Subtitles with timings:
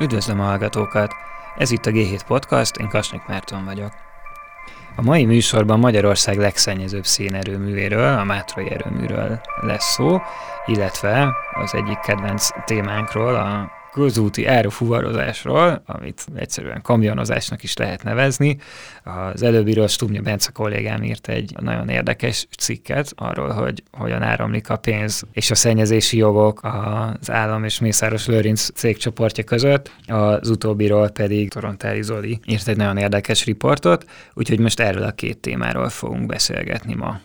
[0.00, 1.14] Üdvözlöm a hallgatókat!
[1.56, 3.92] Ez itt a G7 Podcast, én Kasnyik Márton vagyok.
[4.96, 10.20] A mai műsorban Magyarország legszennyezőbb szénerőművéről, a Mátrai erőműről lesz szó,
[10.66, 18.56] illetve az egyik kedvenc témánkról, a közúti árufuvarozásról, amit egyszerűen kamionozásnak is lehet nevezni.
[19.04, 24.76] Az előbbiről Stumnya Bence kollégám írt egy nagyon érdekes cikket arról, hogy hogyan áramlik a
[24.76, 29.90] pénz és a szennyezési jogok az állam és Mészáros Lőrinc cégcsoportja között.
[30.06, 35.38] Az utóbbiról pedig Torontári Zoli írt egy nagyon érdekes riportot, úgyhogy most erről a két
[35.38, 37.20] témáról fogunk beszélgetni ma.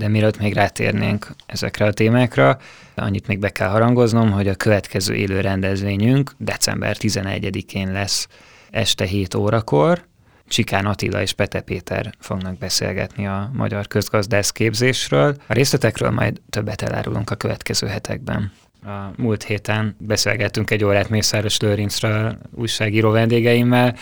[0.00, 2.58] De mielőtt még rátérnénk ezekre a témákra,
[2.94, 8.28] annyit még be kell harangoznom, hogy a következő élő rendezvényünk december 11-én lesz
[8.70, 10.04] este 7 órakor.
[10.48, 15.36] Csikán Attila és Pete Péter fognak beszélgetni a magyar közgazdász képzésről.
[15.46, 18.52] A részletekről majd többet elárulunk a következő hetekben.
[18.84, 23.96] A múlt héten beszélgettünk egy órát Mészáros Lőrincről újságíró vendégeimmel,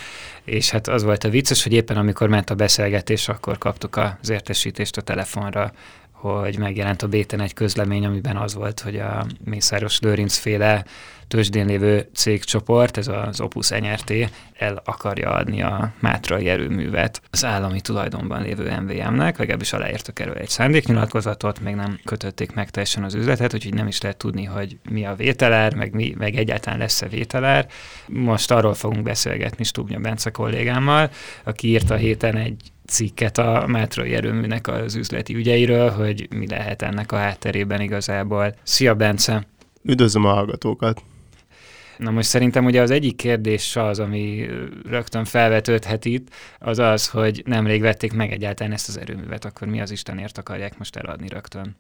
[0.45, 4.31] és hát az volt a vicces, hogy éppen amikor ment a beszélgetés, akkor kaptuk az
[4.31, 5.73] értesítést a telefonra,
[6.20, 10.84] hogy megjelent a Béten egy közlemény, amiben az volt, hogy a Mészáros Lőrinc féle
[11.28, 14.12] tőzsdén lévő cégcsoport, ez az Opus NRT,
[14.58, 20.48] el akarja adni a Mátrai erőművet az állami tulajdonban lévő MVM-nek, legalábbis aláírtak erről egy
[20.48, 25.05] szándéknyilatkozatot, még nem kötötték meg teljesen az üzletet, úgyhogy nem is lehet tudni, hogy mi
[25.05, 27.66] a vételár, meg, mi, meg egyáltalán lesz-e vételár.
[28.06, 31.11] Most arról fogunk beszélgetni Stubnya Bence kollégámmal,
[31.44, 36.83] aki írta a héten egy cikket a Mátrai erőműnek az üzleti ügyeiről, hogy mi lehet
[36.83, 38.55] ennek a hátterében igazából.
[38.62, 39.47] Szia, Bence!
[39.83, 41.03] Üdvözlöm a hallgatókat!
[41.98, 44.47] Na most szerintem ugye az egyik kérdés az, ami
[44.89, 49.80] rögtön felvetődhet itt, az az, hogy nemrég vették meg egyáltalán ezt az erőművet, akkor mi
[49.80, 51.77] az Istenért akarják most eladni rögtön?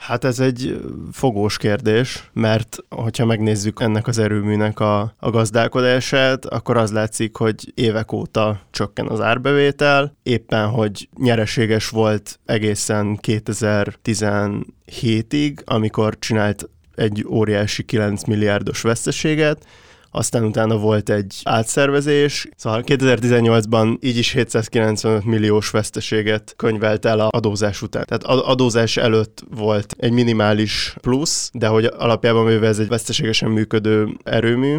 [0.00, 0.80] Hát ez egy
[1.12, 7.72] fogós kérdés, mert hogyha megnézzük ennek az erőműnek a, a gazdálkodását, akkor az látszik, hogy
[7.74, 17.82] évek óta csökken az árbevétel, éppen hogy nyereséges volt egészen 2017-ig, amikor csinált egy óriási
[17.82, 19.66] 9 milliárdos veszteséget,
[20.10, 27.28] aztán utána volt egy átszervezés, szóval 2018-ban így is 795 milliós veszteséget könyvelt el a
[27.30, 28.04] adózás után.
[28.06, 34.16] Tehát adózás előtt volt egy minimális plusz, de hogy alapjában véve ez egy veszteségesen működő
[34.24, 34.72] erőmű.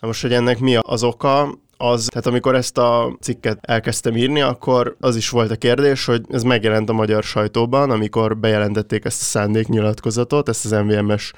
[0.00, 4.40] Na most, hogy ennek mi az oka, az, tehát amikor ezt a cikket elkezdtem írni,
[4.40, 9.20] akkor az is volt a kérdés, hogy ez megjelent a magyar sajtóban, amikor bejelentették ezt
[9.20, 11.32] a szándéknyilatkozatot, ezt az MVMS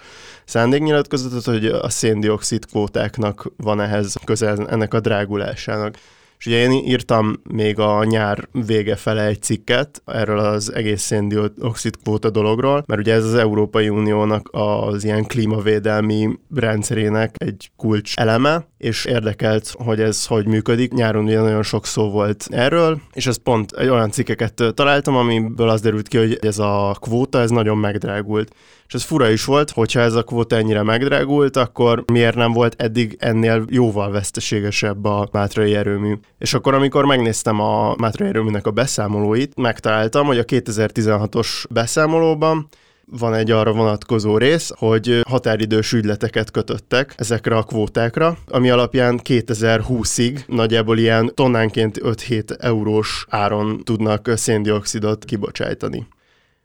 [0.44, 5.94] szándéknyilatkozatot, hogy a széndiokszid kvótáknak van ehhez közel ennek a drágulásának.
[6.38, 11.96] És ugye én írtam még a nyár vége fele egy cikket erről az egész széndiokszid
[12.02, 18.66] kvóta dologról, mert ugye ez az Európai Uniónak az ilyen klímavédelmi rendszerének egy kulcs eleme,
[18.78, 20.92] és érdekelt, hogy ez hogy működik.
[20.92, 25.68] Nyáron ugye nagyon sok szó volt erről, és ez pont egy olyan cikkeket találtam, amiből
[25.68, 28.54] az derült ki, hogy ez a kvóta, ez nagyon megdrágult.
[28.88, 32.82] És ez fura is volt, hogyha ez a kvóta ennyire megdrágult, akkor miért nem volt
[32.82, 36.14] eddig ennél jóval veszteségesebb a Mátrai erőmű.
[36.38, 42.68] És akkor, amikor megnéztem a Mátrai erőműnek a beszámolóit, megtaláltam, hogy a 2016-os beszámolóban
[43.10, 50.46] van egy arra vonatkozó rész, hogy határidős ügyleteket kötöttek ezekre a kvótákra, ami alapján 2020-ig
[50.46, 56.06] nagyjából ilyen tonnánként 5-7 eurós áron tudnak széndiokszidot kibocsájtani.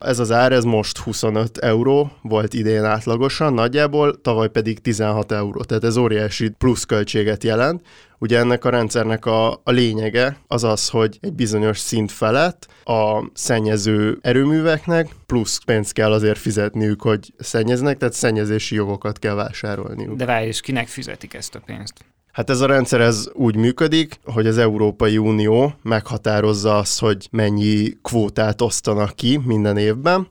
[0.01, 5.63] Ez az ár, ez most 25 euró volt idén átlagosan nagyjából, tavaly pedig 16 euró,
[5.63, 7.81] tehát ez óriási pluszköltséget jelent.
[8.19, 13.29] Ugye ennek a rendszernek a, a lényege az az, hogy egy bizonyos szint felett a
[13.33, 20.17] szennyező erőműveknek plusz pénzt kell azért fizetniük, hogy szennyeznek, tehát szennyezési jogokat kell vásárolniuk.
[20.17, 21.93] De várj, és kinek fizetik ezt a pénzt?
[22.31, 27.97] Hát ez a rendszer ez úgy működik, hogy az Európai Unió meghatározza azt, hogy mennyi
[28.01, 30.27] kvótát osztanak ki minden évben,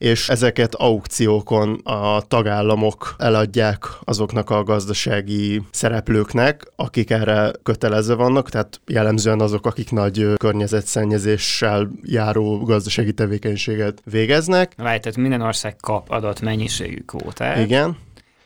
[0.00, 8.80] és ezeket aukciókon a tagállamok eladják azoknak a gazdasági szereplőknek, akik erre kötelezve vannak, tehát
[8.86, 14.72] jellemzően azok, akik nagy környezetszennyezéssel járó gazdasági tevékenységet végeznek.
[14.76, 17.58] Várj, tehát minden ország kap adott mennyiségű kvótát.
[17.58, 17.96] Igen.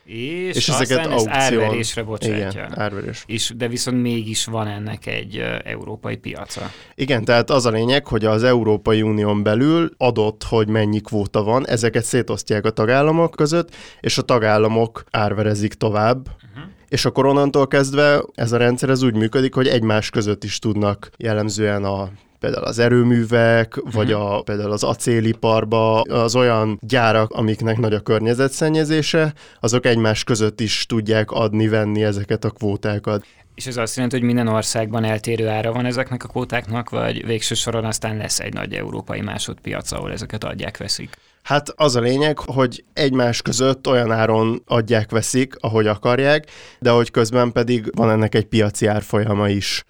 [0.04, 2.48] És, és ezeket ez árverésre bocsátja.
[2.50, 3.24] Igen, árverés.
[3.26, 6.70] És, de viszont mégis van ennek egy európai piaca.
[6.94, 11.66] Igen, tehát az a lényeg, hogy az Európai Unión belül adott, hogy mennyi kvóta van,
[11.66, 16.70] ezeket szétosztják a tagállamok között, és a tagállamok árverezik tovább, uh-huh.
[16.88, 21.10] és akkor onnantól kezdve ez a rendszer ez úgy működik, hogy egymás között is tudnak
[21.16, 22.10] jellemzően a
[22.44, 24.20] például az erőművek, vagy Mhm.
[24.20, 30.86] a, például az acéliparba, az olyan gyárak, amiknek nagy a környezetszennyezése, azok egymás között is
[30.86, 33.24] tudják adni-venni ezeket a kvótákat.
[33.54, 37.54] És ez azt jelenti, hogy minden országban eltérő ára van ezeknek a kvótáknak, vagy végső
[37.54, 41.16] soron aztán lesz egy nagy európai másodpiac, ahol ezeket adják-veszik?
[41.42, 47.52] Hát az a lényeg, hogy egymás között olyan áron adják-veszik, ahogy akarják, de hogy közben
[47.52, 49.84] pedig van ennek egy piaci árfolyama is.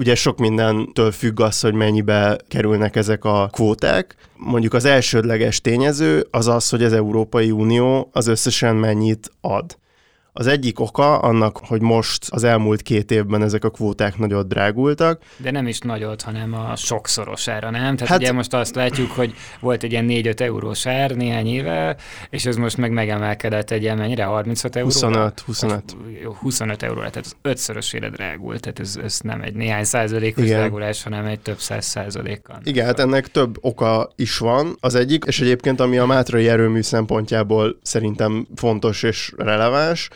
[0.00, 4.14] Ugye sok mindentől függ az, hogy mennyibe kerülnek ezek a kvóták.
[4.36, 9.78] Mondjuk az elsődleges tényező az az, hogy az Európai Unió az összesen mennyit ad.
[10.40, 15.22] Az egyik oka annak, hogy most az elmúlt két évben ezek a kvóták nagyot drágultak,
[15.36, 17.96] De nem is nagyot, hanem a sokszorosára, nem?
[17.96, 21.96] Tehát Hát- ugye most azt látjuk, hogy volt egy ilyen 4-5 eurós ár néhány éve,
[22.30, 24.24] és ez most meg megemelkedett egy ilyen mennyire?
[24.24, 24.92] 35 euróra?
[24.92, 25.96] 25, 25.
[26.22, 30.58] Jó, 25 euróra, tehát ötszörösére drágult, tehát ez, ez nem egy néhány százalékos Igen.
[30.58, 32.60] drágulás, hanem egy több száz százalékkal.
[32.64, 34.76] Igen, hát ennek több oka is van.
[34.80, 40.08] Az egyik, és egyébként ami a Mátrai erőmű szempontjából szerintem fontos és releváns,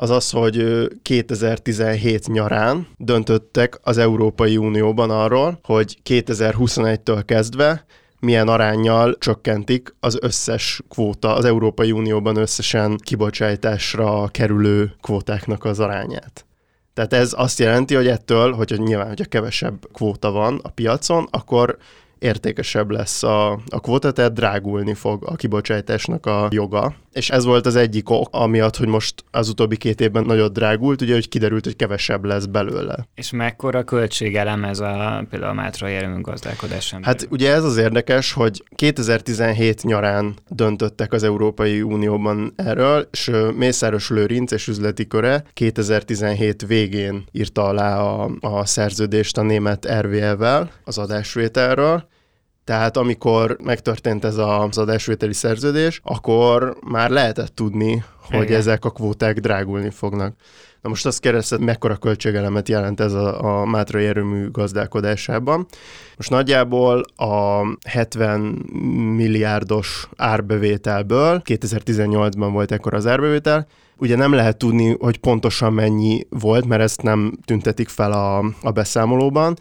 [0.00, 7.84] az az, hogy ö, 2017 nyarán döntöttek az Európai Unióban arról, hogy 2021-től kezdve
[8.20, 16.46] milyen arányjal csökkentik az összes kvóta, az Európai Unióban összesen kibocsátásra kerülő kvótáknak az arányát.
[16.94, 21.76] Tehát ez azt jelenti, hogy ettől, hogy nyilván, hogyha kevesebb kvóta van a piacon, akkor
[22.18, 26.94] értékesebb lesz a, a kvóta, tehát drágulni fog a kibocsátásnak a joga.
[27.12, 31.02] És ez volt az egyik ok, amiatt, hogy most az utóbbi két évben nagyot drágult,
[31.02, 33.06] ugye, hogy kiderült, hogy kevesebb lesz belőle.
[33.14, 37.30] És mekkora költségelem ez a például a Mátrai erőmű gazdálkodásán Hát belül?
[37.32, 44.52] ugye ez az érdekes, hogy 2017 nyarán döntöttek az Európai Unióban erről, és Mészáros Lőrinc
[44.52, 52.07] és üzleti köre 2017 végén írta alá a, a szerződést a német RVL-vel az adásvételről,
[52.68, 58.56] tehát amikor megtörtént ez az adásvételi szerződés, akkor már lehetett tudni, hogy Igen.
[58.56, 60.34] ezek a kvóták drágulni fognak.
[60.82, 65.66] Na most azt kérdezted, mekkora költségelemet jelent ez a, a Mátrai erőmű gazdálkodásában.
[66.16, 68.40] Most nagyjából a 70
[69.16, 73.66] milliárdos árbevételből, 2018-ban volt ekkor az árbevétel,
[73.96, 78.70] ugye nem lehet tudni, hogy pontosan mennyi volt, mert ezt nem tüntetik fel a, a
[78.70, 79.56] beszámolóban,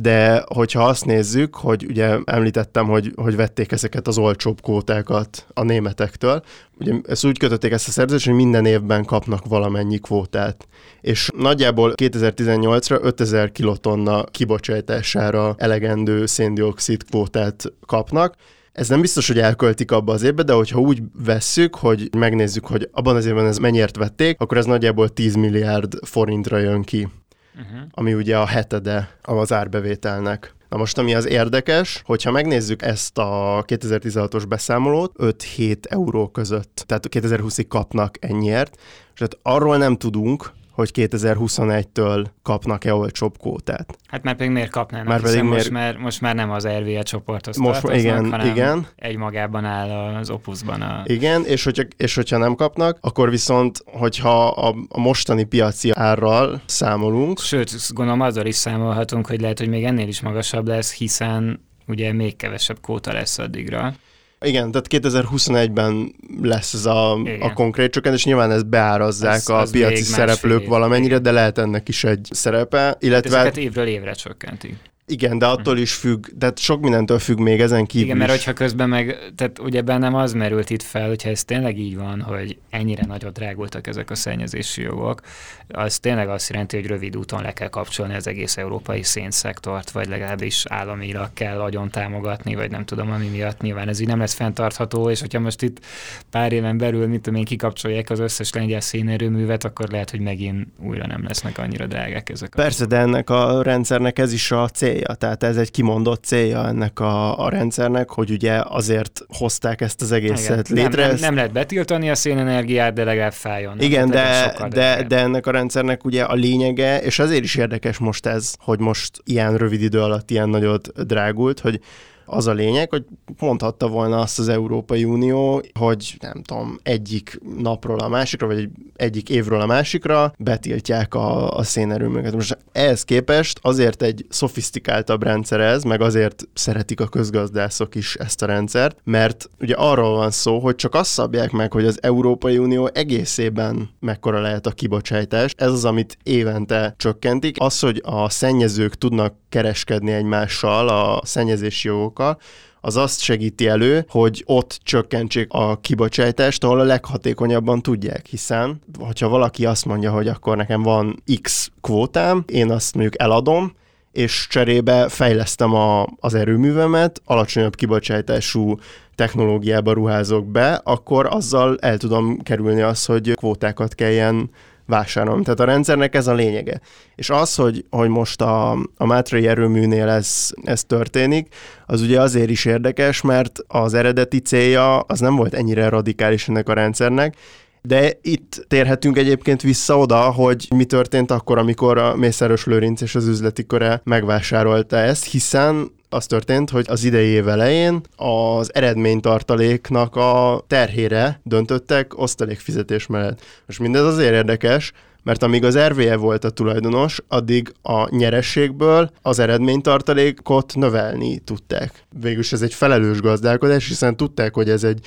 [0.00, 5.62] de hogyha azt nézzük, hogy ugye említettem, hogy, hogy vették ezeket az olcsóbb kvótákat a
[5.62, 6.42] németektől,
[6.78, 10.68] ugye ezt úgy kötötték ezt a szerződést, hogy minden évben kapnak valamennyi kvótát.
[11.00, 18.34] És nagyjából 2018-ra 5000 kilotonna kibocsátására elegendő széndiokszid kvótát kapnak,
[18.72, 22.88] ez nem biztos, hogy elköltik abba az évbe, de hogyha úgy vesszük, hogy megnézzük, hogy
[22.92, 27.08] abban az évben ez mennyiért vették, akkor ez nagyjából 10 milliárd forintra jön ki
[27.54, 27.80] Uh-huh.
[27.90, 30.54] ami ugye a hetede az árbevételnek.
[30.68, 37.06] Na most, ami az érdekes, hogyha megnézzük ezt a 2016-os beszámolót, 5-7 euró között, tehát
[37.10, 38.76] 2020-ig kapnak ennyiért,
[39.14, 43.98] és hát arról nem tudunk, hogy 2021-től kapnak-e olcsóbb kvótát.
[44.06, 46.66] Hát már pedig miért kapnának, Már pedig pedig most, miért- már, most már nem az
[46.66, 48.86] RVL csoporthoz Most igen, hanem igen.
[48.96, 51.02] egy magában áll az Opusban a...
[51.04, 56.60] Igen, és hogyha, és hogyha nem kapnak, akkor viszont, hogyha a, a mostani piaci árral
[56.66, 61.66] számolunk, Sőt, gondolom azzal is számolhatunk, hogy lehet, hogy még ennél is magasabb lesz, hiszen
[61.86, 63.94] ugye még kevesebb kóta lesz addigra.
[64.40, 67.40] Igen, tehát 2021-ben lesz ez a, Igen.
[67.40, 71.88] a konkrét csökkentés, nyilván ezt beárazzák Az- a az piaci szereplők valamennyire, de lehet ennek
[71.88, 74.76] is egy szerepe, illetve Ezeket évről évre csökkentik.
[75.08, 78.36] Igen, de attól is függ, tehát sok mindentől függ még ezen kívül Igen, mert is.
[78.36, 82.20] hogyha közben meg, tehát ugye bennem az merült itt fel, hogyha ez tényleg így van,
[82.20, 85.20] hogy ennyire nagyot drágultak ezek a szennyezési jogok,
[85.68, 90.08] az tényleg azt jelenti, hogy rövid úton le kell kapcsolni az egész európai szénszektort, vagy
[90.08, 94.34] legalábbis államilag kell agyon támogatni, vagy nem tudom, ami miatt nyilván ez így nem lesz
[94.34, 95.84] fenntartható, és hogyha most itt
[96.30, 100.66] pár éven belül, mit tudom én, kikapcsolják az összes lengyel szénerőművet, akkor lehet, hogy megint
[100.78, 102.54] újra nem lesznek annyira drágák ezek.
[102.54, 106.66] a Persze, de ennek a rendszernek ez is a célja, tehát ez egy kimondott célja
[106.66, 111.02] ennek a, a rendszernek, hogy ugye azért hozták ezt az egészet Igen, létre.
[111.02, 113.80] Nem, nem, nem lehet betiltani a szénenergiát, de legalább fájjon.
[113.80, 118.26] Igen, de, de, de ennek a rendszernek ugye a lényege, és azért is érdekes most
[118.26, 121.80] ez, hogy most ilyen rövid idő alatt ilyen nagyot drágult, hogy
[122.30, 123.04] Az a lényeg, hogy
[123.38, 129.28] mondhatta volna azt az Európai Unió, hogy nem tudom, egyik napról a másikra, vagy egyik
[129.28, 132.34] évről a másikra betiltják a, a szénerőműket.
[132.34, 138.42] Most ehhez képest azért egy szofisztikáltabb rendszer ez, meg azért szeretik a közgazdászok is ezt
[138.42, 142.58] a rendszert, mert ugye arról van szó, hogy csak azt szabják meg, hogy az Európai
[142.58, 145.52] Unió egészében mekkora lehet a kibocsátás.
[145.56, 147.56] Ez az, amit évente csökkentik.
[147.58, 151.88] Az, hogy a szennyezők tudnak kereskedni egymással a szennyezési
[152.18, 152.38] jogokkal,
[152.80, 159.28] az azt segíti elő, hogy ott csökkentsék a kibocsátást, ahol a leghatékonyabban tudják, hiszen hogyha
[159.28, 163.76] valaki azt mondja, hogy akkor nekem van X kvótám, én azt mondjuk eladom,
[164.12, 168.78] és cserébe fejlesztem a, az erőművemet, alacsonyabb kibocsátású
[169.14, 174.50] technológiába ruházok be, akkor azzal el tudom kerülni azt, hogy kvótákat kelljen
[174.88, 175.42] vásárolom.
[175.42, 176.80] Tehát a rendszernek ez a lényege.
[177.14, 181.54] És az, hogy, hogy most a, a Mátrai erőműnél ez, ez történik,
[181.86, 186.68] az ugye azért is érdekes, mert az eredeti célja az nem volt ennyire radikális ennek
[186.68, 187.36] a rendszernek,
[187.82, 193.14] de itt térhetünk egyébként vissza oda, hogy mi történt akkor, amikor a Mészáros Lőrinc és
[193.14, 200.16] az üzleti köre megvásárolta ezt, hiszen az történt, hogy az idei év elején az eredménytartaléknak
[200.16, 203.42] a terhére döntöttek osztalékfizetés mellett.
[203.66, 209.38] Most mindez azért érdekes, mert amíg az RVE volt a tulajdonos, addig a nyerességből az
[209.38, 212.04] eredménytartalékot növelni tudták.
[212.20, 215.00] Végülis ez egy felelős gazdálkodás, hiszen tudták, hogy ez egy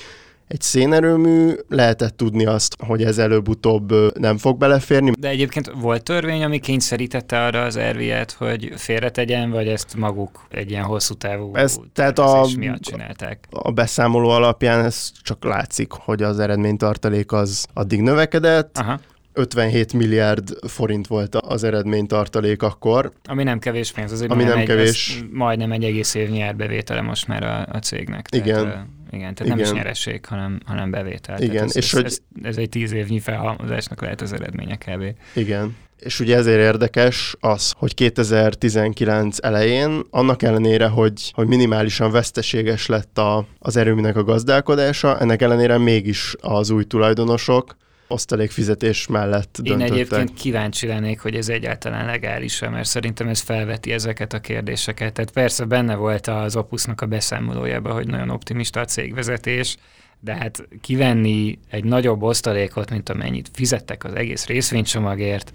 [0.48, 5.12] egy szénerőmű, lehetett tudni azt, hogy ez előbb-utóbb nem fog beleférni.
[5.18, 10.70] De egyébként volt törvény, ami kényszerítette arra az erviet, hogy félretegyen, vagy ezt maguk egy
[10.70, 13.46] ilyen hosszú távú ez, tehát a, miatt csinálták?
[13.50, 19.00] A beszámoló alapján ez csak látszik, hogy az eredménytartalék az addig növekedett, Aha.
[19.34, 23.12] 57 milliárd forint volt az eredménytartalék akkor.
[23.24, 25.24] Ami nem kevés pénz, azért ami nem egy, kevés.
[25.30, 28.28] majdnem egy egész év bevétele most már a, a cégnek.
[28.30, 28.64] Igen.
[28.64, 29.56] Tehát, igen, tehát Igen.
[29.56, 31.42] nem is nyereség, hanem, hanem bevétel.
[31.42, 32.04] Igen, ez, és ez, hogy...
[32.04, 35.04] Ez, ez egy tíz évnyi felhalmozásnak lehet az eredménye kb.
[35.34, 35.76] Igen.
[35.98, 43.18] És ugye ezért érdekes az, hogy 2019 elején, annak ellenére, hogy, hogy minimálisan veszteséges lett
[43.18, 47.76] a, az erőműnek a gazdálkodása, ennek ellenére mégis az új tulajdonosok
[48.12, 49.92] osztalékfizetés mellett Én döntöttek.
[49.92, 55.12] egyébként kíváncsi lennék, hogy ez egyáltalán legális mert szerintem ez felveti ezeket a kérdéseket.
[55.12, 59.76] Tehát persze benne volt az Opusnak a beszámolójában, hogy nagyon optimista a cégvezetés,
[60.20, 65.52] de hát kivenni egy nagyobb osztalékot, mint amennyit fizettek az egész részvénycsomagért,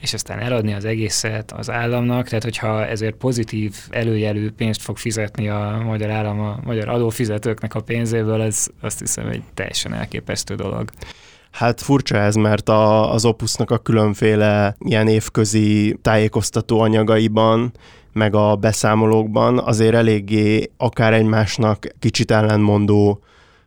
[0.00, 5.48] és aztán eladni az egészet az államnak, tehát hogyha ezért pozitív előjelű pénzt fog fizetni
[5.48, 10.90] a magyar állam a magyar adófizetőknek a pénzéből, ez azt hiszem egy teljesen elképesztő dolog.
[11.56, 17.72] Hát furcsa ez, mert a, az Opusnak a különféle ilyen évközi tájékoztató anyagaiban,
[18.12, 23.22] meg a beszámolókban azért eléggé akár egymásnak kicsit ellenmondó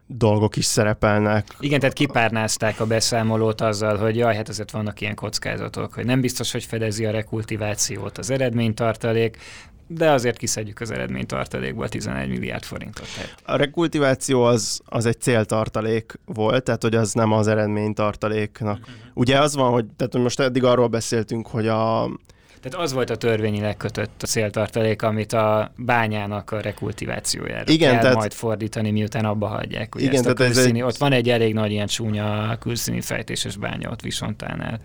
[0.08, 1.48] dolgok is szerepelnek.
[1.60, 6.22] Igen, tehát kipárnázták a beszámolót azzal, hogy jaj, hát azért vannak ilyen kockázatok, hogy nem
[6.22, 9.38] biztos, hogy fedezi a rekultivációt az eredménytartalék,
[9.92, 13.08] de azért kiszedjük az eredménytartalékból 11 milliárd forintot.
[13.46, 18.80] A rekultiváció az, az egy céltartalék volt, tehát hogy az nem az eredménytartaléknak.
[18.80, 18.96] Uh-huh.
[19.14, 22.10] Ugye az van, hogy tehát most eddig arról beszéltünk, hogy a
[22.62, 28.02] tehát az volt a törvényileg kötött a céltartalék, amit a bányának a rekultivációjára igen, kell
[28.02, 29.96] tehát, majd fordítani, miután abba hagyják.
[29.96, 30.82] Ugye igen, tehát ez egy...
[30.82, 34.80] Ott van egy elég nagy ilyen csúnya külszíni fejtéses bánya ott Visontánál.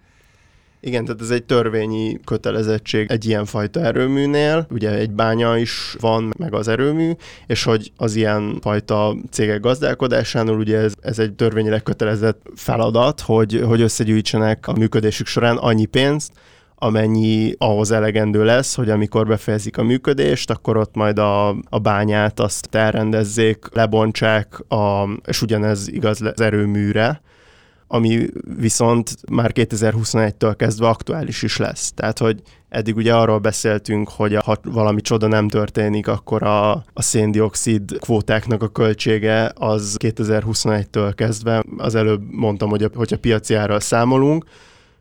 [0.87, 4.67] Igen, tehát ez egy törvényi kötelezettség egy ilyen fajta erőműnél.
[4.71, 7.11] Ugye egy bánya is van, meg az erőmű,
[7.47, 13.62] és hogy az ilyen fajta cégek gazdálkodásánál ugye ez, ez egy törvényileg kötelezett feladat, hogy,
[13.67, 16.33] hogy összegyűjtsenek a működésük során annyi pénzt,
[16.75, 22.41] amennyi ahhoz elegendő lesz, hogy amikor befejezik a működést, akkor ott majd a, a bányát
[22.41, 27.21] azt elrendezzék, lebontsák, a, és ugyanez igaz az erőműre
[27.87, 28.26] ami
[28.59, 31.93] viszont már 2021-től kezdve aktuális is lesz.
[31.93, 37.03] Tehát, hogy eddig ugye arról beszéltünk, hogy ha valami csoda nem történik, akkor a, a
[37.03, 43.81] széndiokszid kvótáknak a költsége az 2021-től kezdve, az előbb mondtam, hogy a, hogyha piaci árral
[43.81, 44.45] számolunk,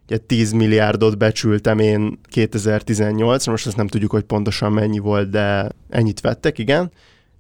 [0.05, 5.69] ugye 10 milliárdot becsültem én 2018-ra, most azt nem tudjuk, hogy pontosan mennyi volt, de
[5.89, 6.91] ennyit vettek, igen.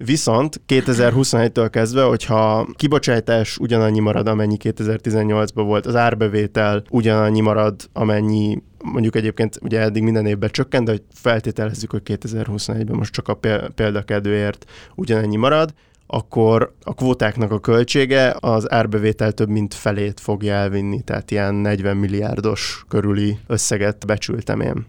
[0.05, 8.63] Viszont 2021-től kezdve, hogyha kibocsátás ugyanannyi marad, amennyi 2018-ban volt, az árbevétel ugyanannyi marad, amennyi
[8.83, 13.39] mondjuk egyébként ugye eddig minden évben csökkent, de hogy feltételezzük, hogy 2021-ben most csak a
[13.75, 15.73] példakedőért ugyanannyi marad,
[16.07, 21.97] akkor a kvótáknak a költsége az árbevétel több mint felét fogja elvinni, tehát ilyen 40
[21.97, 24.85] milliárdos körüli összeget becsültem én.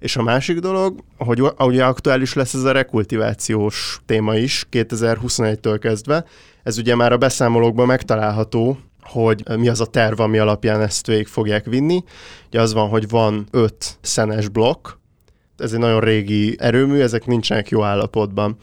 [0.00, 6.24] És a másik dolog, hogy ugye aktuális lesz ez a rekultivációs téma is 2021-től kezdve.
[6.62, 11.26] Ez ugye már a beszámolókban megtalálható, hogy mi az a terv, ami alapján ezt végig
[11.26, 12.04] fogják vinni.
[12.46, 14.88] Ugye az van, hogy van öt szenes blokk,
[15.56, 18.56] ez egy nagyon régi erőmű, ezek nincsenek jó állapotban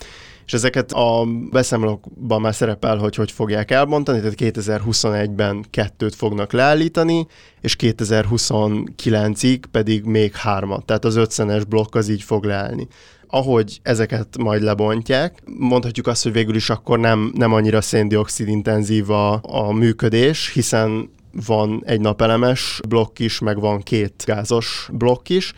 [0.47, 7.27] és ezeket a beszámolókban már szerepel, hogy hogy fogják elbontani, tehát 2021-ben kettőt fognak leállítani,
[7.61, 12.87] és 2029-ig pedig még hármat, tehát az ötszenes blokk az így fog leállni.
[13.27, 19.09] Ahogy ezeket majd lebontják, mondhatjuk azt, hogy végül is akkor nem, nem annyira széndiokszid intenzív
[19.09, 21.09] a, a működés, hiszen
[21.45, 25.53] van egy napelemes blokk is, meg van két gázos blokk is,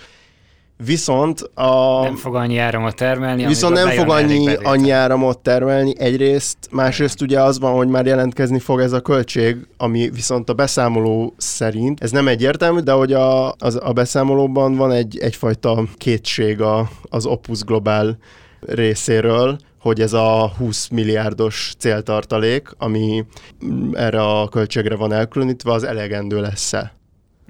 [0.85, 2.01] Viszont a...
[2.01, 3.45] Nem fog annyi áramot termelni.
[3.45, 8.59] Viszont nem fog annyi, annyi áramot termelni egyrészt, másrészt ugye az van, hogy már jelentkezni
[8.59, 13.51] fog ez a költség, ami viszont a beszámoló szerint, ez nem egyértelmű, de hogy a,
[13.51, 18.17] az, a beszámolóban van egy, egyfajta kétség a, az Opus Global
[18.59, 23.25] részéről, hogy ez a 20 milliárdos céltartalék, ami
[23.93, 26.93] erre a költségre van elkülönítve, az elegendő lesz-e.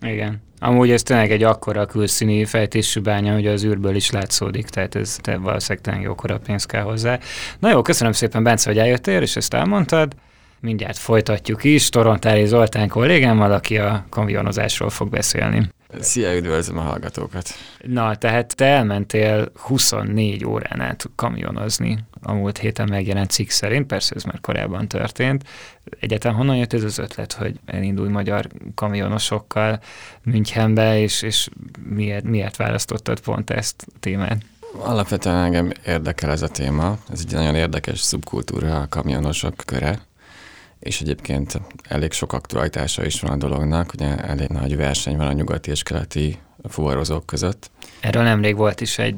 [0.01, 0.41] Igen.
[0.59, 5.17] Amúgy ez tényleg egy akkora külszíni fejtésű bánya, hogy az űrből is látszódik, tehát ez
[5.21, 7.19] te valószínűleg tényleg jókora pénz kell hozzá.
[7.59, 10.15] Na jó, köszönöm szépen, Bence, hogy eljöttél, és ezt elmondtad.
[10.61, 15.69] Mindjárt folytatjuk is Torontári Zoltán kollégámmal, aki a kamionozásról fog beszélni.
[15.97, 17.49] Szia, üdvözlöm a hallgatókat!
[17.81, 24.15] Na, tehát te elmentél 24 órán át kamionozni a múlt héten megjelent cikk szerint, persze
[24.15, 25.43] ez már korábban történt.
[25.99, 29.79] Egyetem honnan jött ez az ötlet, hogy elindulj magyar kamionosokkal
[30.23, 31.49] Münchenbe, és, és
[31.83, 34.37] miért, miért választottad pont ezt a témát?
[34.77, 36.97] Alapvetően engem érdekel ez a téma.
[37.11, 39.99] Ez egy nagyon érdekes szubkultúra a kamionosok köre
[40.79, 45.33] és egyébként elég sok aktualitása is van a dolognak, ugye elég nagy verseny van a
[45.33, 47.71] nyugati és keleti fuvarozók között.
[47.99, 49.15] Erről nemrég volt is egy,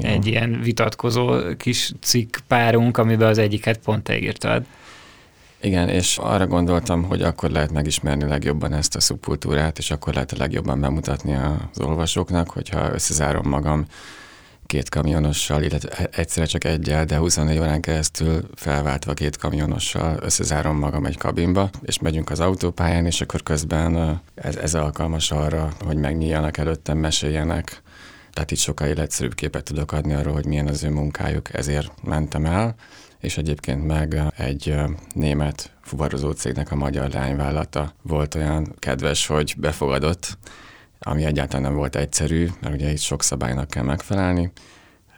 [0.00, 4.64] egy ilyen vitatkozó kis cikk párunk, amiben az egyiket pont te írtad.
[5.60, 10.32] Igen, és arra gondoltam, hogy akkor lehet megismerni legjobban ezt a szubkultúrát, és akkor lehet
[10.32, 13.86] a legjobban bemutatni az olvasóknak, hogyha összezárom magam
[14.66, 21.04] két kamionossal, illetve egyszerre csak egyel, de 24 órán keresztül felváltva két kamionossal összezárom magam
[21.04, 26.56] egy kabinba, és megyünk az autópályán, és akkor közben ez, ez alkalmas arra, hogy megnyíljanak
[26.56, 27.82] előttem, meséljenek.
[28.32, 32.44] Tehát itt sokkal életszerűbb képet tudok adni arról, hogy milyen az ő munkájuk, ezért mentem
[32.44, 32.74] el,
[33.20, 34.74] és egyébként meg egy
[35.14, 40.38] német fuvarozó cégnek a magyar lányvállalata volt olyan kedves, hogy befogadott,
[41.06, 44.52] ami egyáltalán nem volt egyszerű, mert ugye itt sok szabálynak kell megfelelni,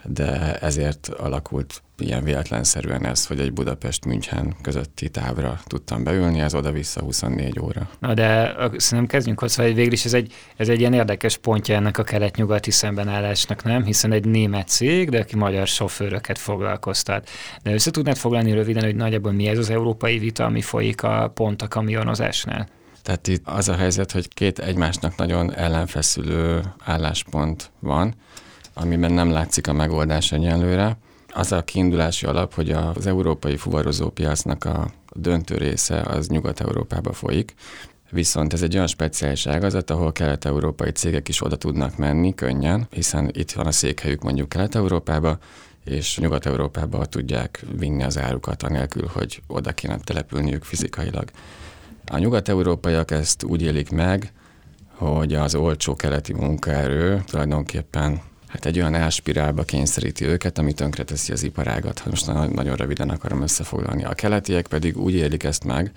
[0.05, 7.01] de ezért alakult ilyen véletlenszerűen ez, hogy egy Budapest-München közötti távra tudtam beülni, ez oda-vissza
[7.01, 7.89] 24 óra.
[7.99, 11.75] Na de szerintem kezdjünk hozzá, hogy végül is ez egy, ez egy ilyen érdekes pontja
[11.75, 13.85] ennek a kelet-nyugati szembenállásnak, nem?
[13.85, 17.29] Hiszen egy német cég, de aki magyar sofőröket foglalkoztat.
[17.63, 21.31] De össze tudnád foglalni röviden, hogy nagyjából mi ez az európai vita, ami folyik a
[21.35, 22.69] pont a kamionozásnál?
[23.07, 28.15] Tehát itt az a helyzet, hogy két egymásnak nagyon ellenfeszülő álláspont van,
[28.75, 30.97] amiben nem látszik a megoldás egyenlőre.
[31.29, 37.55] Az a kiindulási alap, hogy az európai fuvarozó piacnak a döntő része az Nyugat-Európába folyik,
[38.11, 43.31] Viszont ez egy olyan speciális ágazat, ahol kelet-európai cégek is oda tudnak menni könnyen, hiszen
[43.33, 45.39] itt van a székhelyük mondjuk Kelet-Európába,
[45.85, 51.31] és Nyugat-Európába tudják vinni az árukat, anélkül, hogy oda kéne települniük fizikailag.
[52.11, 54.33] A nyugat-európaiak ezt úgy élik meg,
[54.95, 61.43] hogy az olcsó keleti munkaerő tulajdonképpen hát egy olyan elspirálba kényszeríti őket, ami tönkreteszi az
[61.43, 62.07] iparágat.
[62.07, 64.05] Most nagyon röviden akarom összefoglalni.
[64.05, 65.93] A keletiek pedig úgy élik ezt meg,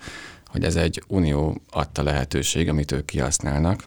[0.46, 3.84] hogy ez egy unió adta lehetőség, amit ők kihasználnak,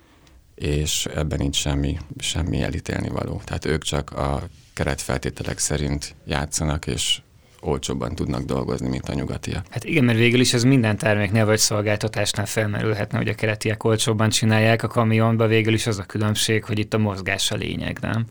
[0.56, 3.42] és ebben nincs semmi, semmi elítélni való.
[3.44, 7.22] Tehát ők csak a keretfeltételek szerint játszanak, és
[7.64, 9.66] olcsóbban tudnak dolgozni, mint a nyugatiak.
[9.70, 14.30] Hát igen, mert végül is ez minden terméknél vagy szolgáltatásnál felmerülhetne, hogy a keretiek olcsóbban
[14.30, 18.26] csinálják, a kamionba végül is az a különbség, hogy itt a mozgás a lényeg, nem?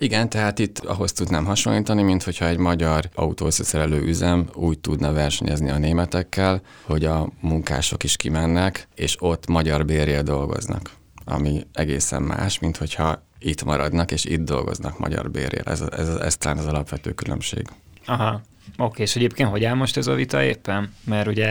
[0.00, 5.70] Igen, tehát itt ahhoz tudnám hasonlítani, mint hogyha egy magyar autószeszerelő üzem úgy tudna versenyezni
[5.70, 10.90] a németekkel, hogy a munkások is kimennek, és ott magyar bérjel dolgoznak,
[11.24, 15.64] ami egészen más, mint hogyha itt maradnak, és itt dolgoznak magyar bérjel.
[15.64, 17.68] Ez, ez, ez talán az alapvető különbség.
[18.08, 18.40] Aha.
[18.78, 20.94] Oké, és egyébként hogy áll most ez a vita éppen?
[21.04, 21.46] Mert ugye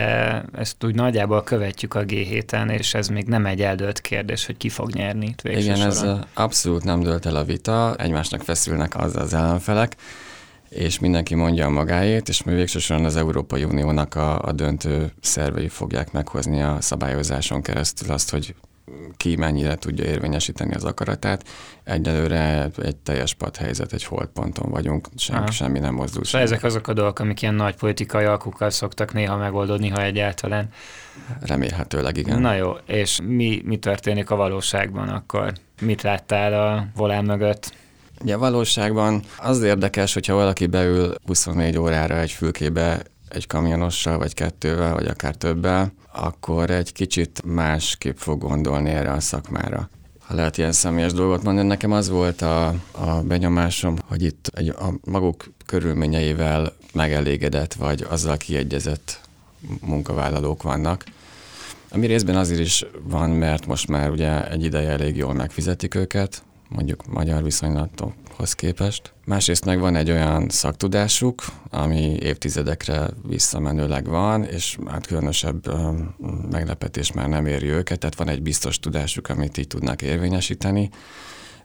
[0.52, 4.68] ezt úgy nagyjából követjük a G7-en, és ez még nem egy eldölt kérdés, hogy ki
[4.68, 6.18] fog nyerni itt Igen, soron.
[6.18, 9.96] ez abszolút nem dölt el a vita, egymásnak feszülnek az az ellenfelek,
[10.68, 15.68] és mindenki mondja a magáét, és mi végsősorban az Európai Uniónak a, a döntő szervei
[15.68, 18.54] fogják meghozni a szabályozáson keresztül azt, hogy
[19.16, 21.48] ki mennyire tudja érvényesíteni az akaratát.
[21.84, 26.24] Egyelőre egy teljes padhelyzet, egy holdponton vagyunk, sem, semmi nem mozdul.
[26.24, 30.68] Szóval ezek azok a dolgok, amik ilyen nagy politikai alkukkal szoktak néha megoldódni, ha egyáltalán.
[31.40, 32.40] Remélhetőleg igen.
[32.40, 35.52] Na jó, és mi, mi történik a valóságban akkor?
[35.80, 37.72] Mit láttál a volán mögött?
[38.22, 44.94] Ugye valóságban az érdekes, hogyha valaki beül 24 órára egy fülkébe egy kamionossal, vagy kettővel,
[44.94, 49.90] vagy akár többel, akkor egy kicsit másképp fog gondolni erre a szakmára.
[50.18, 54.68] Ha lehet ilyen személyes dolgot mondani, nekem az volt a, a benyomásom, hogy itt egy,
[54.68, 59.20] a maguk körülményeivel megelégedett, vagy azzal kiegyezett
[59.80, 61.04] munkavállalók vannak.
[61.90, 66.42] Ami részben azért is van, mert most már ugye egy ideje elég jól megfizetik őket,
[66.68, 69.12] mondjuk magyar viszonylatokhoz képest.
[69.24, 75.62] Másrészt meg van egy olyan szaktudásuk, ami évtizedekre visszamenőleg van, és hát különösebb
[76.50, 80.90] meglepetés már nem éri őket, tehát van egy biztos tudásuk, amit így tudnak érvényesíteni.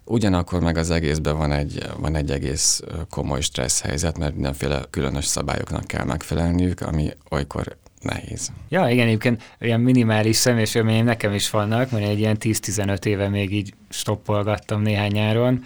[0.06, 5.26] Ugyanakkor meg az egészben van egy, van egy egész komoly stressz helyzet, mert mindenféle különös
[5.26, 8.52] szabályoknak kell megfelelniük, ami olykor nehéz.
[8.70, 13.30] Ja, igen, egyébként olyan minimális személyes élményeim nekem is vannak, mert egy ilyen 10-15 éve
[13.30, 15.63] még így stoppolgattam néhány nyáron,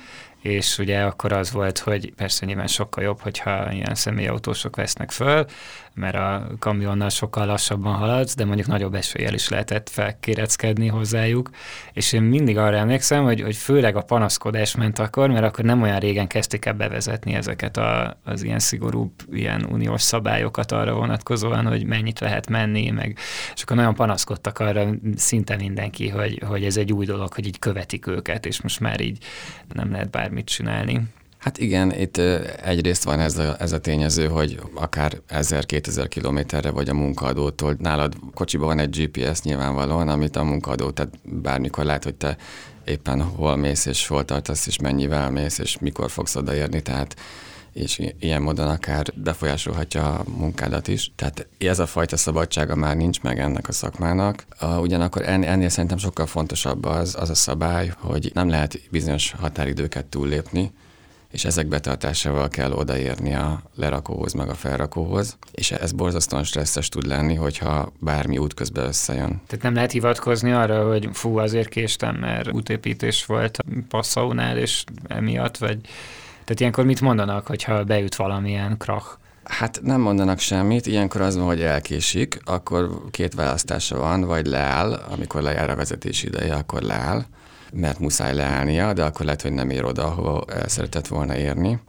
[0.47, 5.45] és ugye akkor az volt, hogy persze nyilván sokkal jobb, hogyha ilyen személyautósok vesznek föl,
[5.93, 11.49] mert a kamionnal sokkal lassabban haladsz, de mondjuk nagyobb eséllyel is lehetett felkéreckedni hozzájuk,
[11.93, 15.81] és én mindig arra emlékszem, hogy, hogy főleg a panaszkodás ment akkor, mert akkor nem
[15.81, 21.67] olyan régen kezdték el bevezetni ezeket a, az ilyen szigorúbb, ilyen uniós szabályokat arra vonatkozóan,
[21.67, 23.17] hogy mennyit lehet menni, meg,
[23.53, 27.59] és akkor nagyon panaszkodtak arra szinte mindenki, hogy, hogy ez egy új dolog, hogy így
[27.59, 29.17] követik őket, és most már így
[29.73, 31.01] nem lehet bármit csinálni.
[31.37, 32.17] Hát igen, itt
[32.63, 38.13] egyrészt van ez a, ez a tényező, hogy akár 1000-2000 kilométerre vagy a munkaadótól, nálad
[38.33, 42.37] kocsiban van egy GPS nyilvánvalóan, amit a munkaadó, tehát bármikor lát, hogy te
[42.85, 47.15] éppen hol mész, és hol tartasz, és mennyivel mész, és mikor fogsz odaérni, tehát
[47.77, 51.11] és ilyen módon akár befolyásolhatja a munkádat is.
[51.15, 54.45] Tehát ez a fajta szabadsága már nincs meg ennek a szakmának.
[54.81, 60.71] Ugyanakkor ennél szerintem sokkal fontosabb az, az a szabály, hogy nem lehet bizonyos határidőket túllépni,
[61.31, 67.07] és ezek betartásával kell odaérni a lerakóhoz, meg a felrakóhoz, és ez borzasztóan stresszes tud
[67.07, 69.41] lenni, hogyha bármi útközben összejön.
[69.47, 73.59] Tehát nem lehet hivatkozni arra, hogy fú, azért késtem, mert útépítés volt
[73.89, 75.79] Passaunál, és emiatt, vagy...
[76.47, 79.07] Tehát ilyenkor mit mondanak, hogyha beüt valamilyen krach?
[79.43, 84.93] Hát nem mondanak semmit, ilyenkor az van, hogy elkésik, akkor két választása van, vagy leáll,
[84.93, 87.25] amikor lejár a vezetés ideje, akkor leáll,
[87.73, 91.79] mert muszáj leállnia, de akkor lehet, hogy nem ér oda, ahova szeretett volna érni.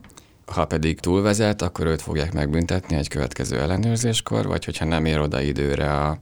[0.46, 5.40] Ha pedig túlvezet, akkor őt fogják megbüntetni egy következő ellenőrzéskor, vagy hogyha nem ér oda
[5.40, 6.18] időre a,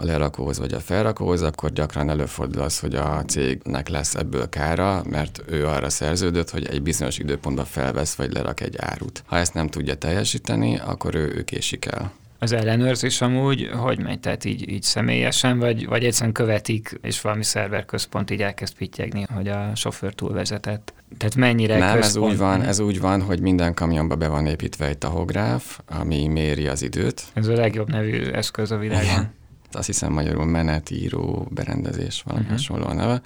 [0.00, 5.02] a lerakóhoz vagy a felrakóhoz, akkor gyakran előfordul az, hogy a cégnek lesz ebből kára,
[5.10, 9.22] mert ő arra szerződött, hogy egy bizonyos időpontban felvesz vagy lerak egy árut.
[9.26, 12.12] Ha ezt nem tudja teljesíteni, akkor ő, ő késik el.
[12.38, 14.20] Az ellenőrzés amúgy hogy megy?
[14.20, 19.48] Tehát így, így személyesen, vagy, vagy egyszerűen követik, és valami szerverközpont így elkezd pittyegni, hogy
[19.48, 20.92] a sofőr túlvezetett?
[21.16, 22.26] Tehát mennyire Nem, központ...
[22.26, 26.26] ez úgy, van, ez úgy van, hogy minden kamionba be van építve egy tahográf, ami
[26.26, 27.22] méri az időt.
[27.32, 29.38] Ez a legjobb nevű eszköz a világon.
[29.72, 32.58] Azt hiszem magyarul menetíró berendezés, valami uh-huh.
[32.58, 33.22] hasonló a neve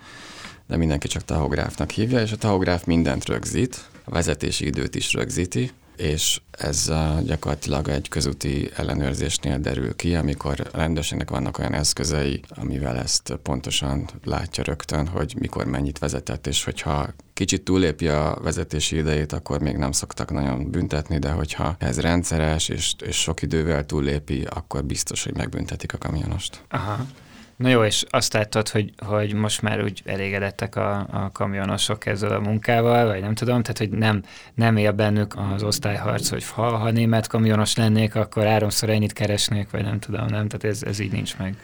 [0.67, 5.71] de mindenki csak tahográfnak hívja, és a tahográf mindent rögzít, a vezetési időt is rögzíti,
[5.97, 6.93] és ez
[7.25, 14.09] gyakorlatilag egy közúti ellenőrzésnél derül ki, amikor a rendőrségnek vannak olyan eszközei, amivel ezt pontosan
[14.25, 19.77] látja rögtön, hogy mikor mennyit vezetett, és hogyha kicsit túlépi a vezetési idejét, akkor még
[19.77, 25.25] nem szoktak nagyon büntetni, de hogyha ez rendszeres és, és sok idővel túlépi, akkor biztos,
[25.25, 26.65] hogy megbüntetik a kamionost.
[26.69, 27.07] Aha.
[27.57, 32.31] Na jó, és azt láttad, hogy, hogy most már úgy elégedettek a, a kamionosok ezzel
[32.31, 34.23] a munkával, vagy nem tudom, tehát hogy nem,
[34.55, 39.71] nem él bennük az osztályharc, hogy ha, ha német kamionos lennék, akkor háromszor ennyit keresnék,
[39.71, 41.57] vagy nem tudom, nem, tehát ez, ez így nincs meg.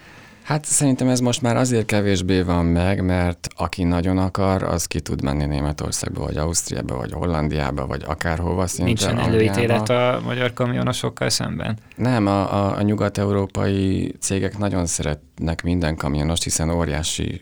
[0.42, 5.00] Hát szerintem ez most már azért kevésbé van meg, mert aki nagyon akar, az ki
[5.00, 8.85] tud menni Németországba, vagy Ausztriába, vagy Hollandiába, vagy akárhova szinte.
[8.85, 11.79] Nincsen előítélet a magyar kamionosokkal szemben?
[11.96, 14.87] Nem, a, a, a nyugat-európai cégek nagyon
[15.40, 17.40] szeretnek minden kamionost, hiszen óriási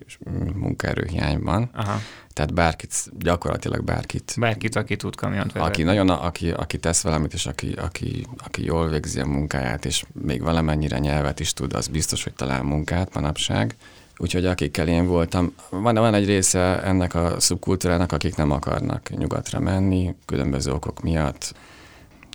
[0.55, 1.71] munkaerőhiány van.
[1.75, 2.01] Aha.
[2.33, 4.35] Tehát bárkit, gyakorlatilag bárkit.
[4.39, 5.69] Bárkit, aki tud kamiont vezetni.
[5.69, 10.05] Aki nagyon, aki, aki tesz valamit, és aki, aki, aki jól végzi a munkáját, és
[10.23, 13.77] még valamennyire nyelvet is tud, az biztos, hogy talál munkát manapság.
[14.17, 19.61] Úgyhogy akikkel én voltam, van, van egy része ennek a szubkultúrának, akik nem akarnak nyugatra
[19.61, 21.55] menni, különböző okok miatt.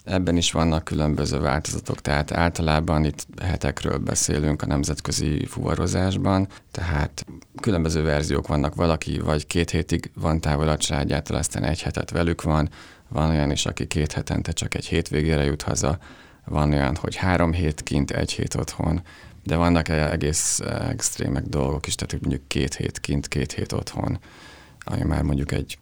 [0.03, 7.25] Ebben is vannak különböző változatok, tehát általában itt hetekről beszélünk a nemzetközi fuvarozásban, tehát
[7.61, 8.75] különböző verziók vannak.
[8.75, 12.69] Valaki vagy két hétig van távol a családjától, aztán egy hetet velük van,
[13.07, 15.97] van olyan is, aki két hetente csak egy hétvégére jut haza,
[16.45, 19.01] van olyan, hogy három hét kint, egy hét otthon,
[19.43, 24.19] de vannak egész extrémek dolgok is, tehát mondjuk két hét kint, két hét otthon,
[24.79, 25.77] ami már mondjuk egy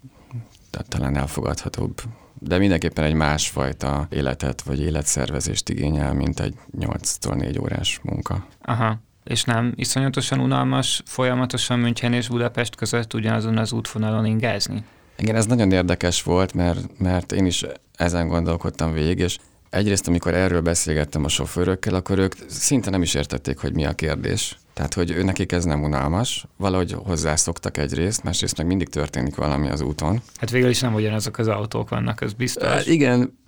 [0.88, 2.01] talán elfogadhatóbb
[2.43, 8.45] de mindenképpen egy másfajta életet vagy életszervezést igényel, mint egy 8-tól 4 órás munka.
[8.62, 8.99] Aha.
[9.23, 14.84] És nem iszonyatosan unalmas folyamatosan München és Budapest között ugyanazon az útvonalon ingázni?
[15.17, 19.38] Igen, ez nagyon érdekes volt, mert, mert én is ezen gondolkodtam végig, és
[19.69, 23.93] egyrészt, amikor erről beszélgettem a sofőrökkel, akkor ők szinte nem is értették, hogy mi a
[23.93, 24.58] kérdés.
[24.73, 29.69] Tehát, hogy ő nekik ez nem unalmas, valahogy hozzászoktak egyrészt, másrészt meg mindig történik valami
[29.69, 30.21] az úton.
[30.36, 32.86] Hát végül is nem ugyanazok az autók vannak, ez biztos.
[32.86, 33.39] Uh, igen,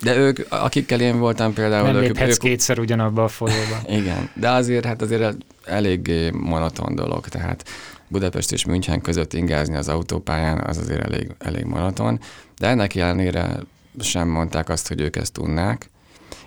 [0.00, 1.92] de ők, akikkel én voltam például...
[1.92, 3.80] Nem ők, ők, kétszer ugyanabba a folyóba.
[4.00, 7.68] igen, de azért, hát azért eléggé monoton dolog, tehát
[8.08, 12.20] Budapest és München között ingázni az autópályán, az azért elég, elég monoton,
[12.58, 13.60] de ennek ellenére
[14.00, 15.90] sem mondták azt, hogy ők ezt tudnák,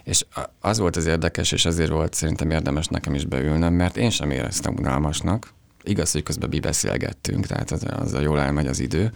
[0.08, 0.26] és
[0.60, 4.32] az volt az érdekes, és azért volt szerintem érdemes nekem is beülnöm, mert én sem
[4.32, 5.54] éreztem unalmasnak.
[5.84, 9.12] Igaz, hogy közben mi beszélgettünk, tehát az, az a jól elmegy az idő.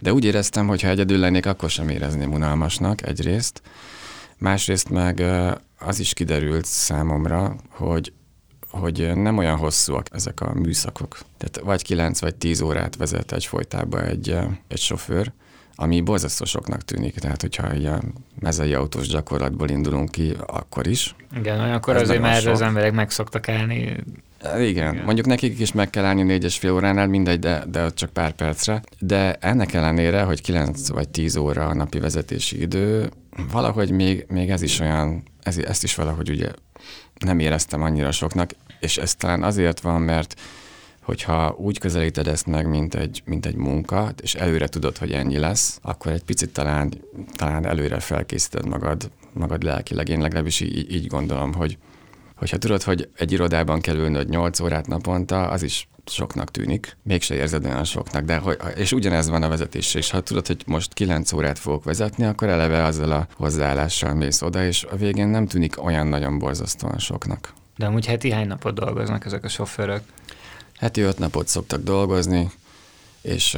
[0.00, 3.62] De úgy éreztem, hogy ha egyedül lennék, akkor sem érezném unalmasnak egyrészt.
[4.38, 5.24] Másrészt meg
[5.78, 8.12] az is kiderült számomra, hogy
[8.70, 11.18] hogy nem olyan hosszúak ezek a műszakok.
[11.38, 14.36] Tehát vagy 9 vagy 10 órát vezet egy folytába egy,
[14.68, 15.32] egy sofőr,
[15.80, 17.14] ami borzasztó soknak tűnik.
[17.14, 18.00] Tehát, hogyha a
[18.40, 21.14] mezei autós gyakorlatból indulunk ki, akkor is.
[21.36, 22.52] Igen, olyankor azért már sok.
[22.52, 23.96] az emberek meg szoktak állni.
[24.42, 27.90] Igen, Igen, mondjuk nekik is meg kell állni négy és fél óránál, mindegy, de, de
[27.90, 28.82] csak pár percre.
[28.98, 33.10] De ennek ellenére, hogy 9 vagy 10 óra a napi vezetési idő,
[33.50, 36.48] valahogy még, még ez is olyan, ez, ezt is valahogy ugye
[37.18, 40.40] nem éreztem annyira soknak, és ez talán azért van, mert
[41.10, 45.38] hogyha úgy közelíted ezt meg, mint egy, mint egy munka, és előre tudod, hogy ennyi
[45.38, 46.92] lesz, akkor egy picit talán,
[47.32, 50.08] talán előre felkészíted magad, magad lelkileg.
[50.08, 51.78] Én legalábbis így, így gondolom, hogy
[52.36, 57.34] hogyha tudod, hogy egy irodában kell ülnöd 8 órát naponta, az is soknak tűnik, mégse
[57.34, 60.92] érzed olyan soknak, de hogy, és ugyanez van a vezetés és ha tudod, hogy most
[60.92, 65.46] 9 órát fogok vezetni, akkor eleve azzal a hozzáállással mész oda, és a végén nem
[65.46, 67.52] tűnik olyan nagyon borzasztóan soknak.
[67.76, 70.02] De amúgy heti hány napot dolgoznak ezek a sofőrök?
[70.80, 72.50] Heti öt napot szoktak dolgozni,
[73.22, 73.56] és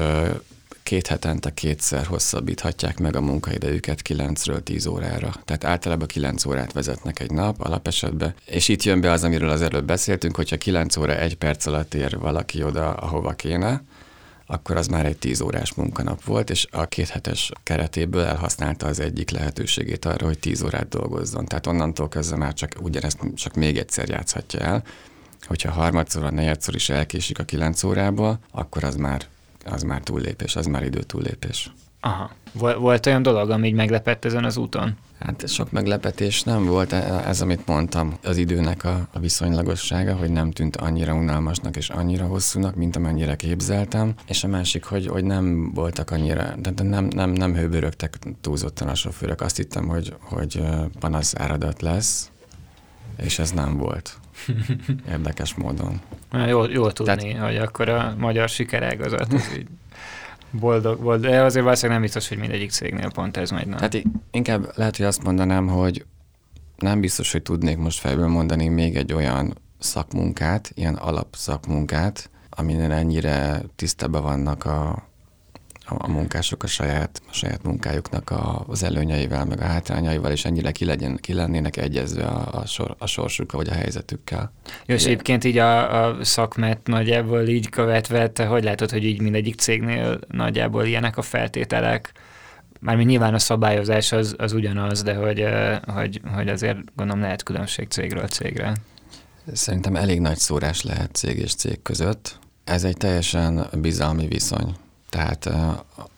[0.83, 5.35] két hetente kétszer hosszabbíthatják meg a munkaidejüket 9-ről 10 órára.
[5.45, 8.35] Tehát általában 9 órát vezetnek egy nap alapesetben.
[8.45, 11.95] És itt jön be az, amiről az előbb beszéltünk, hogyha 9 óra egy perc alatt
[11.95, 13.83] ér valaki oda, ahova kéne,
[14.47, 19.01] akkor az már egy 10 órás munkanap volt, és a két hetes keretéből elhasználta az
[19.01, 21.45] egyik lehetőségét arra, hogy 10 órát dolgozzon.
[21.45, 24.85] Tehát onnantól kezdve már csak ugyanezt csak még egyszer játszhatja el,
[25.47, 29.23] hogyha harmadszor, vagy negyedszor is elkésik a kilenc órából, akkor az már,
[29.65, 31.73] az már túllépés, az már idő túllépés.
[32.01, 32.31] Aha.
[32.79, 34.97] Volt olyan dolog, ami így meglepett ezen az úton?
[35.19, 40.31] Hát sok meglepetés nem volt, e, ez, amit mondtam, az időnek a, a viszonylagossága, hogy
[40.31, 45.25] nem tűnt annyira unalmasnak és annyira hosszúnak, mint amennyire képzeltem, és a másik, hogy, hogy
[45.25, 49.41] nem voltak annyira, de, de nem, nem, nem hőbörögtek túlzottan a sofőrök.
[49.41, 50.63] Azt hittem, hogy, hogy
[51.01, 52.31] panasz áradat lesz,
[53.17, 54.19] és ez nem volt.
[55.11, 56.01] Érdekes módon.
[56.31, 57.47] Na, jól, jól tudni, Tehát...
[57.47, 59.67] hogy akkor a magyar sikerágazat az így
[60.61, 63.67] boldog volt, de azért valószínűleg nem biztos, hogy mindegyik cégnél pont ez megy.
[63.67, 63.79] Nem?
[63.79, 66.05] Hát inkább lehet, hogy azt mondanám, hogy
[66.77, 73.63] nem biztos, hogy tudnék most fejből mondani még egy olyan szakmunkát, ilyen alapszakmunkát, amin ennyire
[73.77, 75.09] tisztában vannak a,
[75.99, 80.71] a munkások a saját, a saját munkájuknak a, az előnyeivel, meg a hátrányaival, és ennyire
[80.71, 84.53] ki, legyen, ki lennének egyezve a, a, sor, a sorsukkal, vagy a helyzetükkel.
[84.87, 89.21] Jó, és egyébként így a, a szakmát nagyjából így követve, te hogy látod, hogy így
[89.21, 92.13] mindegyik cégnél nagyjából ilyenek a feltételek?
[92.81, 95.45] Mármint nyilván a szabályozás az, az ugyanaz, de hogy,
[95.87, 98.73] hogy, hogy azért gondolom lehet különbség cégről cégre.
[99.53, 102.39] Szerintem elég nagy szórás lehet cég és cég között.
[102.65, 104.75] Ez egy teljesen bizalmi viszony.
[105.13, 105.47] Tehát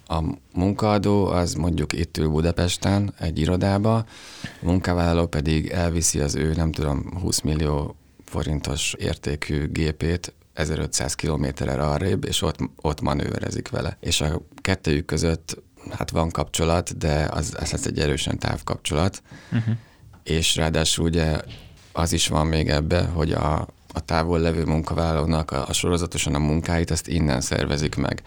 [0.07, 4.07] a munkaadó az mondjuk itt ül Budapesten egy irodába, a
[4.61, 12.25] munkavállaló pedig elviszi az ő, nem tudom, 20 millió forintos értékű gépét 1500 kilométerre arrébb,
[12.25, 13.97] és ott, ott manőverezik vele.
[14.01, 19.75] És a kettőjük között hát van kapcsolat, de az, ez egy erősen távkapcsolat, uh-huh.
[20.23, 21.41] és ráadásul ugye
[21.93, 26.39] az is van még ebbe, hogy a, a távol levő munkavállalónak a, a sorozatosan a
[26.39, 28.23] munkáit, ezt innen szervezik meg.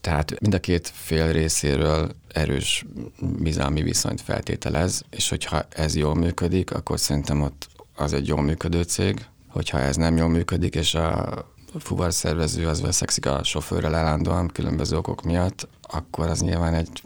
[0.00, 2.84] Tehát mind a két fél részéről erős
[3.20, 8.82] bizalmi viszonyt feltételez, és hogyha ez jól működik, akkor szerintem ott az egy jól működő
[8.82, 9.26] cég.
[9.48, 11.44] Hogyha ez nem jól működik, és a
[11.78, 17.02] fuvarszervező az veszekszik a sofőrrel állandóan különböző okok miatt, akkor az nyilván egy,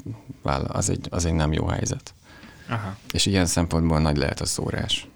[0.67, 2.15] az egy, az egy nem jó helyzet.
[2.69, 2.97] Aha.
[3.13, 5.09] És ilyen szempontból nagy lehet a szórás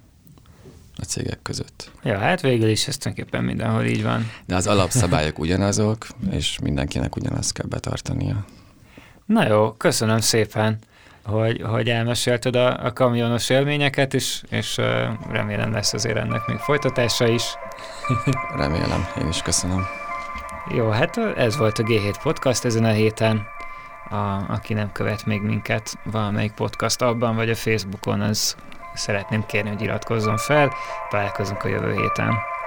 [0.98, 1.90] a cégek között.
[2.02, 4.30] Ja, hát végül is ez tulajdonképpen mindenhol így van.
[4.46, 8.44] De az alapszabályok ugyanazok, és mindenkinek ugyanazt kell betartania.
[9.26, 10.78] Na jó, köszönöm szépen,
[11.24, 14.76] hogy, hogy elmesélted a, a kamionos élményeket, és, és
[15.30, 17.42] remélem lesz azért ennek még folytatása is.
[18.56, 19.86] Remélem, én is köszönöm.
[20.74, 23.46] Jó, hát ez volt a G7 Podcast ezen a héten.
[24.10, 28.56] A, aki nem követ még minket valamelyik podcast abban, vagy a Facebookon, az
[28.98, 30.72] szeretném kérni, hogy iratkozzon fel.
[31.08, 32.57] Találkozunk a jövő héten.